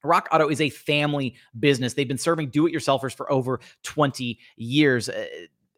[0.03, 1.95] Rock Auto is a family business.
[1.95, 5.09] They've been serving do it yourselfers for over 20 years.
[5.09, 5.27] Eh,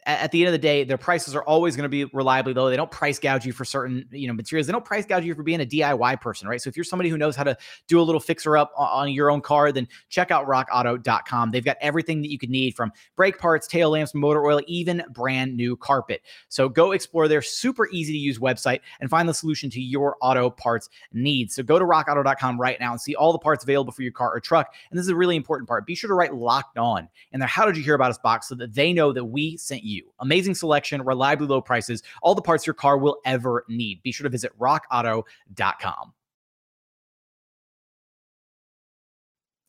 [0.05, 2.69] At the end of the day, their prices are always going to be reliably low.
[2.69, 4.67] They don't price gouge you for certain, you know, materials.
[4.67, 6.61] They don't price gouge you for being a DIY person, right?
[6.61, 9.31] So if you're somebody who knows how to do a little fixer up on your
[9.31, 11.53] own car, then check out rockauto.com.
[11.53, 15.05] They've got everything that you could need from brake parts, tail lamps, motor oil, even
[15.11, 16.23] brand new carpet.
[16.49, 20.17] So go explore their super easy to use website and find the solution to your
[20.21, 21.55] auto parts needs.
[21.55, 24.35] So go to rockauto.com right now and see all the parts available for your car
[24.35, 24.75] or truck.
[24.91, 25.87] And this is a really important part.
[25.87, 28.49] Be sure to write locked on in their how did you hear about us box
[28.49, 30.13] so that they know that we sent you you.
[30.21, 34.03] Amazing selection, reliably low prices, all the parts your car will ever need.
[34.03, 36.13] Be sure to visit rockauto.com.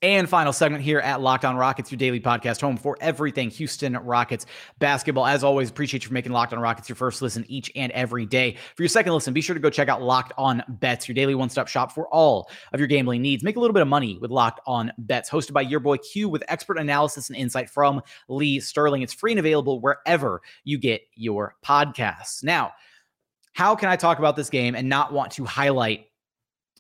[0.04, 3.94] And final segment here at Locked On Rockets, your daily podcast home for everything Houston
[3.94, 4.46] Rockets
[4.78, 5.26] basketball.
[5.26, 8.26] As always, appreciate you for making Locked On Rockets your first listen each and every
[8.26, 8.58] day.
[8.76, 11.36] For your second listen, be sure to go check out Locked On Bets, your daily
[11.36, 13.46] one stop shop for all of your gambling needs.
[13.46, 16.28] Make a little bit of money with Locked On Bets, hosted by your boy Q
[16.28, 19.04] with expert analysis and insight from Lee Sterling.
[19.04, 22.44] It's free and available wherever you get your podcasts.
[22.44, 22.74] Now,
[23.54, 26.08] how can I talk about this game and not want to highlight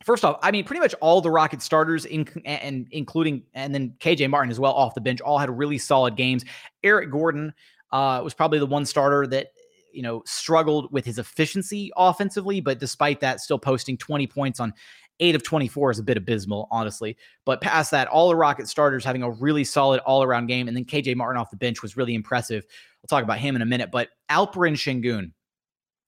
[0.04, 3.96] First off, I mean, pretty much all the Rocket starters, in, and including and then
[4.00, 6.44] KJ Martin as well off the bench, all had really solid games.
[6.84, 7.54] Eric Gordon
[7.92, 9.52] uh, was probably the one starter that
[9.92, 14.74] you know struggled with his efficiency offensively, but despite that, still posting 20 points on
[15.20, 17.16] eight of 24 is a bit abysmal, honestly.
[17.46, 20.76] But past that, all the Rocket starters having a really solid all around game, and
[20.76, 22.66] then KJ Martin off the bench was really impressive.
[23.02, 23.89] We'll talk about him in a minute.
[23.92, 25.32] But Alperen Sengun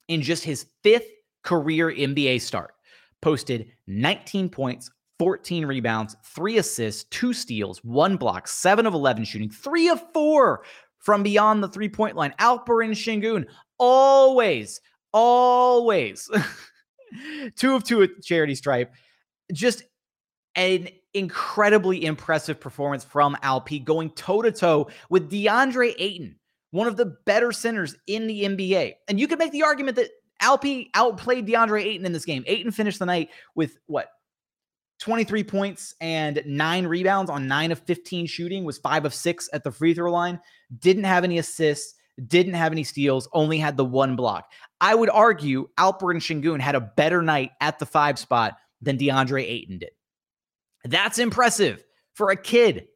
[0.08, 1.08] in just his fifth
[1.43, 2.74] career NBA start
[3.25, 9.49] posted 19 points, 14 rebounds, three assists, two steals, one block, seven of 11 shooting,
[9.49, 10.63] three of four
[10.99, 12.35] from beyond the three point line.
[12.39, 13.47] Alperen Sengun,
[13.79, 14.79] always,
[15.11, 16.29] always
[17.55, 18.93] two of two at charity stripe.
[19.51, 19.81] Just
[20.55, 26.35] an incredibly impressive performance from Alp going toe to toe with DeAndre Ayton,
[26.69, 28.93] one of the better centers in the NBA.
[29.07, 32.43] And you could make the argument that Alpi outplayed DeAndre Ayton in this game.
[32.47, 34.09] Ayton finished the night with what?
[34.99, 39.63] 23 points and nine rebounds on nine of 15 shooting, was five of six at
[39.63, 40.39] the free throw line,
[40.79, 41.95] didn't have any assists,
[42.27, 44.51] didn't have any steals, only had the one block.
[44.79, 49.43] I would argue Alperen Sengun had a better night at the five spot than DeAndre
[49.43, 49.91] Ayton did.
[50.85, 52.87] That's impressive for a kid.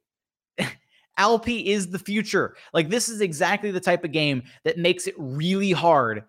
[1.20, 2.56] Alpi is the future.
[2.74, 6.24] Like, this is exactly the type of game that makes it really hard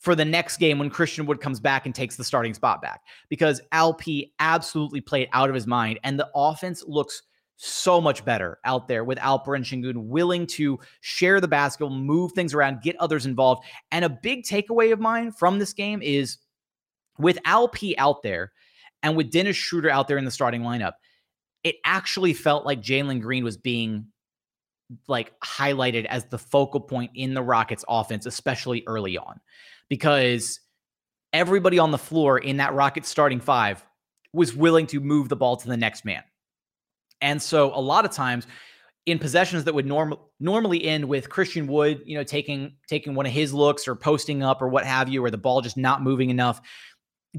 [0.00, 3.02] for the next game when Christian Wood comes back and takes the starting spot back
[3.28, 4.02] because Alp
[4.38, 7.22] absolutely played out of his mind and the offense looks
[7.56, 12.52] so much better out there with Alperen Sengun willing to share the basketball, move things
[12.52, 13.64] around, get others involved.
[13.90, 16.36] And a big takeaway of mine from this game is
[17.18, 18.52] with Alp out there
[19.02, 20.92] and with Dennis Schroeder out there in the starting lineup,
[21.64, 24.06] it actually felt like Jalen Green was being
[25.08, 29.40] like highlighted as the focal point in the Rockets offense, especially early on
[29.88, 30.60] because
[31.32, 33.84] everybody on the floor in that Rockets starting five
[34.32, 36.22] was willing to move the ball to the next man.
[37.20, 38.46] And so a lot of times
[39.06, 43.24] in possessions that would norm- normally end with Christian Wood, you know, taking taking one
[43.24, 46.02] of his looks or posting up or what have you, or the ball just not
[46.02, 46.60] moving enough,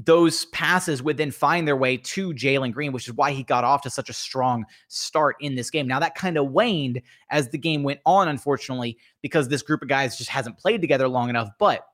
[0.04, 3.64] those passes would then find their way to Jalen Green, which is why he got
[3.64, 5.88] off to such a strong start in this game.
[5.88, 9.88] Now that kind of waned as the game went on, unfortunately, because this group of
[9.88, 11.48] guys just hasn't played together long enough.
[11.58, 11.84] But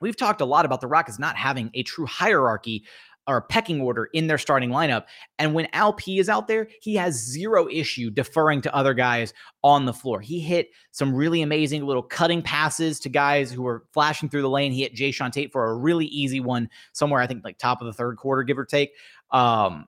[0.00, 2.84] We've talked a lot about the Rockets not having a true hierarchy
[3.26, 5.04] or pecking order in their starting lineup.
[5.38, 9.32] And when Al P is out there, he has zero issue deferring to other guys
[9.62, 10.20] on the floor.
[10.20, 14.50] He hit some really amazing little cutting passes to guys who were flashing through the
[14.50, 14.72] lane.
[14.72, 17.86] He hit Jae'Sean Tate for a really easy one somewhere, I think like top of
[17.86, 18.92] the third quarter, give or take.
[19.30, 19.86] Um,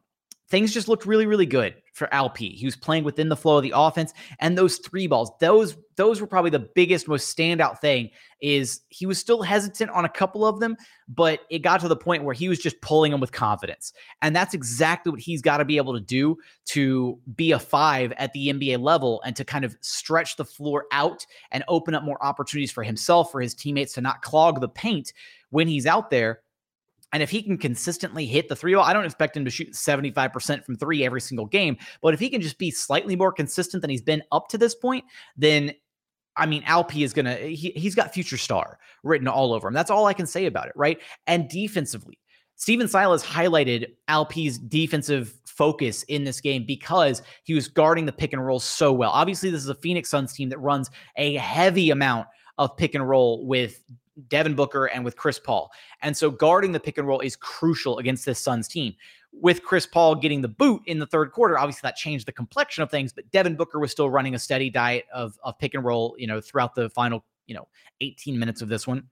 [0.53, 2.37] things just looked really, really good for Alp.
[2.37, 6.21] He was playing within the flow of the offense, and those three balls, those those
[6.21, 8.11] were probably the biggest, most standout thing.
[8.43, 10.77] Is he was still hesitant on a couple of them,
[11.09, 14.37] but it got to the point where he was just pulling them with confidence, and
[14.37, 16.37] that's exactly what he's got to be able to do
[16.67, 20.85] to be a five at the NBA level and to kind of stretch the floor
[20.93, 24.69] out and open up more opportunities for himself, for his teammates to not clog the
[24.69, 25.15] paint
[25.49, 26.42] when he's out there
[27.13, 29.73] and if he can consistently hit the three ball, I don't expect him to shoot
[29.73, 31.77] 75% from three every single game.
[32.01, 34.75] But if he can just be slightly more consistent than he's been up to this
[34.75, 35.05] point,
[35.37, 35.73] then
[36.37, 39.75] I mean, Alp is going to, he, he's got future star written all over him.
[39.75, 40.99] That's all I can say about it, right?
[41.27, 42.19] And defensively,
[42.57, 48.33] Stephen Silas highlighted Alp's defensive focus in this game because he was guarding the pick
[48.33, 49.11] and roll so well.
[49.11, 53.07] Obviously, this is a Phoenix Suns team that runs a heavy amount of pick and
[53.07, 53.83] roll with
[54.29, 55.71] Devin Booker and with Chris Paul.
[56.03, 58.95] And so guarding the pick and roll is crucial against this Suns team.
[59.33, 62.83] With Chris Paul getting the boot in the third quarter, obviously that changed the complexion
[62.83, 65.85] of things, but Devin Booker was still running a steady diet of, of pick and
[65.85, 67.67] roll, you know, throughout the final, you know,
[68.03, 69.09] 18 minutes of this one.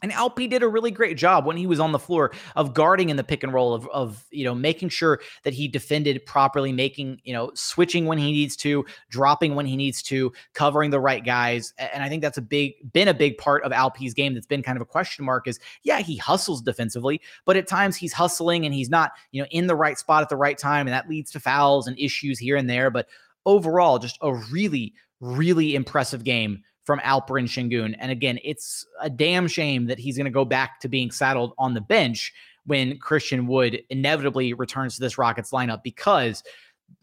[0.00, 3.10] And Alp did a really great job when he was on the floor of guarding
[3.10, 6.72] in the pick and roll of, of you know making sure that he defended properly,
[6.72, 11.00] making you know switching when he needs to, dropping when he needs to, covering the
[11.00, 11.74] right guys.
[11.78, 14.62] And I think that's a big been a big part of Alp's game that's been
[14.62, 15.48] kind of a question mark.
[15.48, 19.48] Is yeah he hustles defensively, but at times he's hustling and he's not you know
[19.50, 22.38] in the right spot at the right time, and that leads to fouls and issues
[22.38, 22.90] here and there.
[22.90, 23.08] But
[23.46, 27.94] overall, just a really really impressive game from Alperen Sengun.
[27.98, 31.52] And again, it's a damn shame that he's going to go back to being saddled
[31.58, 32.32] on the bench
[32.64, 36.42] when Christian Wood inevitably returns to this Rockets lineup because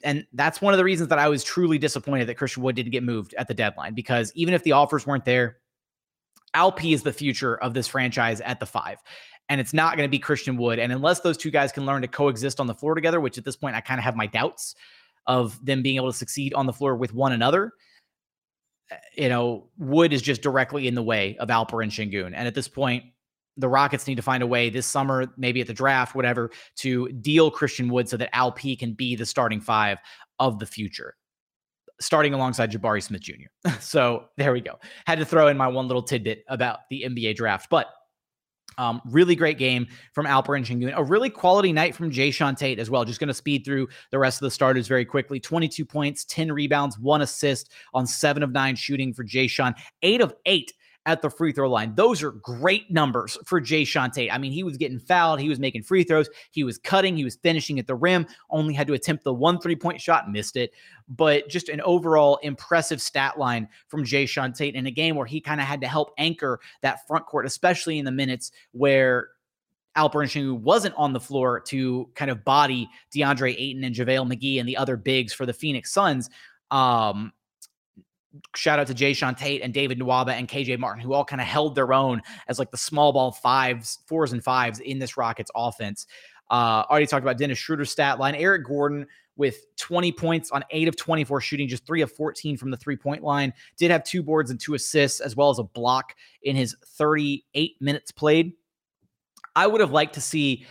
[0.04, 2.94] and that's one of the reasons that I was truly disappointed that Christian Wood didn't
[2.94, 5.58] get moved at the deadline because even if the offers weren't there,
[6.56, 8.98] Alp is the future of this franchise at the five.
[9.50, 10.80] And it's not going to be Christian Wood.
[10.80, 13.46] And unless those two guys can learn to coexist on the floor together, which at
[13.46, 14.74] this point I kind of have my doubts
[15.28, 17.72] of them being able to succeed on the floor with one another,
[18.92, 22.34] Eh, you know, Wood is just directly in the way of Alperen Sengun.
[22.36, 23.04] And at this point,
[23.58, 27.10] the Rockets need to find a way this summer, maybe at the draft, whatever, to
[27.10, 29.98] deal Christian Wood so that Alp can be the starting five
[30.40, 31.16] of the future,
[32.02, 33.48] starting alongside Jabari Smith Jr.
[33.80, 34.78] so there we go.
[35.08, 37.70] Had to throw in my one little tidbit about the NBA draft.
[37.70, 37.88] But
[38.78, 40.94] um, really great game from Alperen Sengun.
[40.96, 43.06] A really quality night from Jae'Sean Tate as well.
[43.06, 45.40] Just going to speed through the rest of the starters very quickly.
[45.40, 49.74] 22 points, 10 rebounds, one assist on seven of nine shooting for Jae'Sean.
[50.02, 50.74] Eight of eight
[51.06, 51.94] at the free throw line.
[51.96, 54.34] Those are great numbers for Jae'Sean Tate.
[54.34, 57.24] I mean, he was getting fouled, he was making free throws, he was cutting, he
[57.24, 60.58] was finishing at the rim, only had to attempt the one three point shot, missed
[60.58, 60.72] it.
[61.08, 65.40] But just an overall impressive stat line from Jae'Sean Tate in a game where he
[65.40, 69.30] kind of had to help anchor that front court, especially in the minutes where
[69.96, 74.60] Alperen Sengun wasn't on the floor to kind of body Deandre Ayton and JaVale McGee
[74.60, 76.30] and the other bigs for the Phoenix Suns.
[76.72, 77.32] Um,
[78.56, 81.48] shout out to Jae'Sean Tate and David Nwaba and KJ Martin, who all kind of
[81.48, 85.52] held their own as like the small ball fives, fours and fives in this Rockets
[85.56, 86.08] offense.
[86.50, 88.36] Uh, already talked about Dennis Schroder's stat line.
[88.36, 92.72] Eric Gordon with 20 points on eight of 24 shooting, just three of 14 from
[92.72, 93.54] the three point line.
[93.78, 97.76] Did have two boards and two assists, as well as a block in his 38
[97.82, 98.54] minutes played.
[99.56, 100.66] I would have liked to see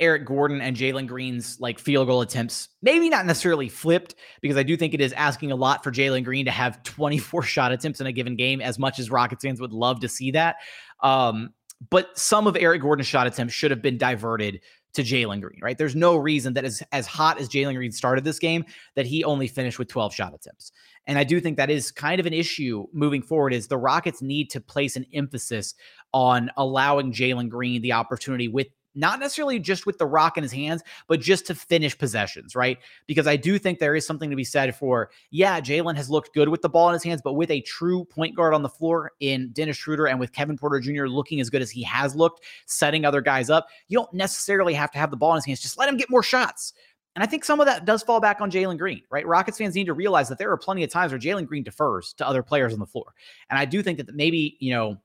[0.00, 4.62] Eric Gordon and Jalen Green's like field goal attempts, maybe not necessarily flipped, because I
[4.62, 8.00] do think it is asking a lot for Jalen Green to have 24 shot attempts
[8.00, 10.56] in a given game, as much as Rockets fans would love to see that.
[11.02, 11.50] Um,
[11.90, 14.60] but some of Eric Gordon's shot attempts should have been diverted
[14.94, 15.78] to Jalen Green, right?
[15.78, 18.64] There's no reason that as, as hot as Jalen Green started this game,
[18.96, 20.72] that he only finished with 12 shot attempts.
[21.06, 24.20] And I do think that is kind of an issue moving forward is the Rockets
[24.20, 25.74] need to place an emphasis
[26.12, 30.52] on allowing Jalen Green the opportunity with not necessarily just with the rock in his
[30.52, 32.78] hands, but just to finish possessions, right?
[33.06, 36.34] Because I do think there is something to be said for, yeah, Jalen has looked
[36.34, 38.68] good with the ball in his hands, but with a true point guard on the
[38.68, 41.06] floor in Dennis Schroder and with Kevin Porter Jr.
[41.06, 44.90] looking as good as he has looked, setting other guys up, you don't necessarily have
[44.90, 45.60] to have the ball in his hands.
[45.60, 46.72] Just let him get more shots.
[47.16, 49.26] And I think some of that does fall back on Jalen Green, right?
[49.26, 52.12] Rockets fans need to realize that there are plenty of times where Jalen Green defers
[52.14, 53.14] to other players on the floor.
[53.50, 54.96] And I do think that maybe, you know,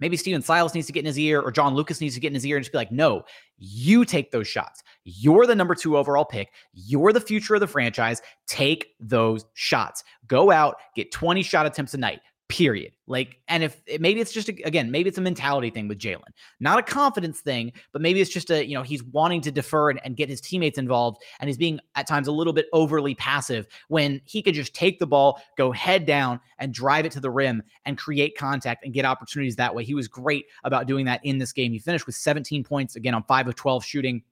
[0.00, 2.28] maybe Stephen Silas needs to get in his ear or John Lucas needs to get
[2.28, 3.24] in his ear and just be like, no,
[3.58, 4.82] you take those shots.
[5.04, 6.52] You're the number two overall pick.
[6.72, 8.20] You're the future of the franchise.
[8.46, 10.04] Take those shots.
[10.26, 12.92] Go out, get 20 shot attempts a night period.
[13.06, 16.28] Like, and if maybe it's just a, again, maybe it's a mentality thing with Jalen,
[16.60, 19.90] not a confidence thing, but maybe it's just a you know he's wanting to defer
[19.90, 23.14] and, and, get his teammates involved, and he's being at times a little bit overly
[23.14, 27.20] passive when he could just take the ball, go head down, and drive it to
[27.20, 29.84] the rim and create contact and get opportunities that way.
[29.84, 31.72] He was great about doing that in this game.
[31.72, 34.22] He finished with 17 points again on five of 12 shooting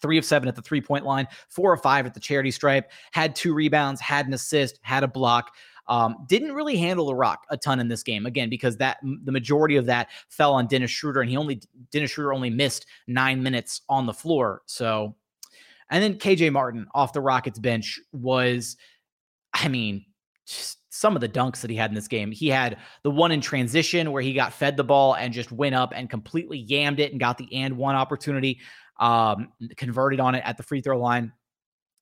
[0.00, 2.90] three of seven at the three point line, four of five at the charity stripe,
[3.12, 5.52] had two rebounds, had an assist, had a block.
[5.90, 9.32] Um, didn't really handle the rock a ton in this game again because that the
[9.32, 11.60] majority of that fell on Dennis Schroder, and he only
[11.90, 14.62] Dennis Schroder only missed nine minutes on the floor.
[14.66, 15.16] So,
[15.90, 18.76] and then KJ Martin off the Rockets bench was,
[19.52, 20.06] I mean,
[20.46, 22.30] just some of the dunks that he had in this game.
[22.30, 25.74] He had the one in transition where he got fed the ball and just went
[25.74, 28.60] up and completely yammed it and got the and one opportunity,
[28.98, 31.32] um, converted on it at the free throw line.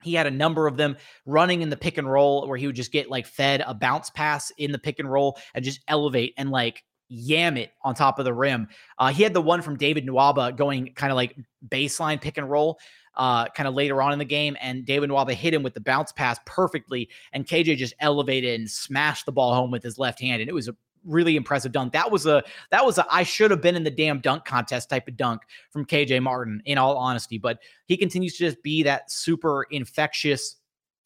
[0.03, 0.96] He had a number of them
[1.26, 4.11] running in the pick and roll where he would just get like fed a bounce
[4.11, 8.18] pass in the pick and roll and just elevate and like yam it on top
[8.18, 8.68] of the rim.
[8.99, 11.36] Uh, he had the one from David Nwaba going kind of like
[11.68, 12.78] baseline pick and roll
[13.18, 15.80] uh, kind of later on in the game, and David Nwaba hit him with the
[15.80, 20.20] bounce pass perfectly, and KJ just elevated and smashed the ball home with his left
[20.20, 20.76] hand, and it was a
[21.09, 21.92] really impressive dunk.
[21.92, 24.90] That was a that was a I should have been in the damn dunk contest
[24.90, 28.82] type of dunk from KJ Martin in all honesty, but he continues to just be
[28.84, 30.56] that super infectious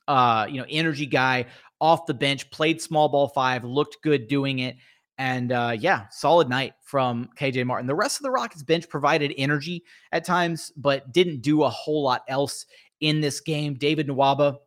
[0.08, 1.46] uh you know energy guy
[1.82, 4.76] off the bench, played small ball 5, looked good doing it.
[5.18, 7.88] And uh, yeah, solid night from KJ Martin.
[7.88, 9.82] The rest of the Rockets bench provided energy
[10.12, 12.66] at times, but didn't do a whole lot else
[13.00, 13.74] in this game.
[13.74, 14.58] David Nwaba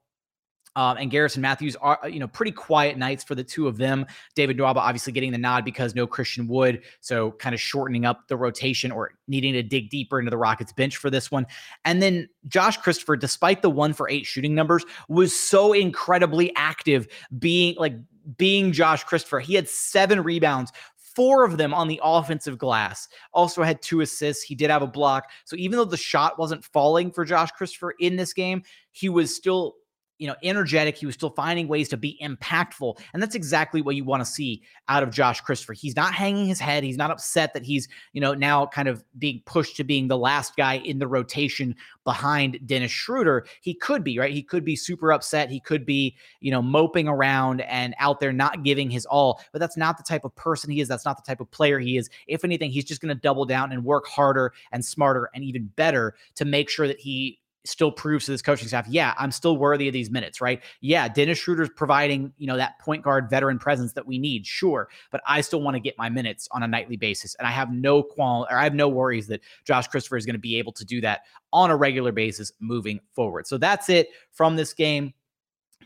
[0.76, 4.06] um, and Garrison Matthews are, you know, pretty quiet nights for the two of them.
[4.36, 8.28] David Nwaba obviously getting the nod because no Christian Wood, so kind of shortening up
[8.28, 11.46] the rotation or needing to dig deeper into the Rockets bench for this one.
[11.86, 17.08] And then Josh Christopher, despite the one for eight shooting numbers, was so incredibly active,
[17.40, 17.96] being like
[18.38, 19.40] being Josh Christopher.
[19.40, 23.08] He had seven rebounds, four of them on the offensive glass.
[23.34, 24.44] Also had two assists.
[24.44, 25.30] He did have a block.
[25.46, 29.34] So even though the shot wasn't falling for Josh Christopher in this game, he was
[29.36, 29.76] still
[30.18, 30.98] you know, energetic.
[30.98, 33.00] He was still finding ways to be impactful.
[33.14, 35.74] And that's exactly what you want to see out of Josh Christopher.
[35.74, 36.84] He's not hanging his head.
[36.84, 40.18] He's not upset that he's, you know, now kind of being pushed to being the
[40.18, 43.46] last guy in the rotation behind Dennis Schroder.
[43.62, 44.34] He could be, right?
[44.34, 45.50] He could be super upset.
[45.50, 49.42] He could be, you know, moping around and out there not giving his all.
[49.52, 50.88] But that's not the type of person he is.
[50.88, 52.10] That's not the type of player he is.
[52.28, 55.66] If anything, he's just going to double down and work harder and smarter and even
[55.76, 59.58] better to make sure that he still proves to this coaching staff, yeah, I'm still
[59.58, 60.62] worthy of these minutes, right?
[60.82, 64.90] Yeah, Dennis Schroder's providing, you know, that point guard veteran presence that we need, sure,
[65.12, 67.36] but I still want to get my minutes on a nightly basis.
[67.36, 70.36] And I have no qual or I have no worries that Josh Christopher is going
[70.36, 71.22] to be able to do that
[71.54, 73.48] on a regular basis moving forward.
[73.48, 75.14] So that's it from this game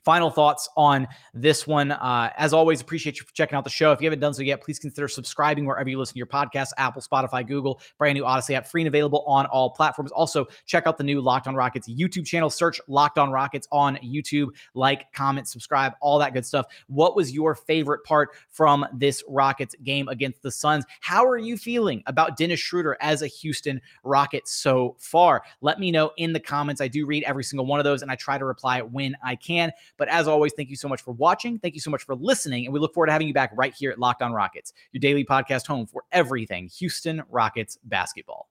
[0.04, 1.92] final thoughts on this one.
[1.92, 3.92] Uh, as always, appreciate you for checking out the show.
[3.92, 6.70] If you haven't done so yet, please consider subscribing wherever you listen to your podcast
[6.78, 10.12] Apple, Spotify, Google, brand new Odyssey app, free and available on all platforms.
[10.12, 12.50] Also, check out the new Locked on Rockets YouTube channel.
[12.50, 14.48] Search Locked on Rockets on YouTube.
[14.74, 16.68] Like, comment, subscribe, all that good stuff.
[16.88, 20.86] What was your favorite part from this Rockets game against the Suns?
[21.02, 25.44] How are you feeling about Dennis Schroder as a Houston Rocket so far?
[25.62, 26.82] Let me know in the comments.
[26.82, 29.36] I do read every single one of those and I try to reply when I
[29.36, 29.72] can.
[29.98, 31.60] But as always, thank you so much for watching.
[31.60, 32.66] Thank you so much for listening.
[32.66, 35.00] And we look forward to having you back right here at Locked On Rockets, your
[35.00, 38.50] daily podcast home for everything Houston Rockets basketball.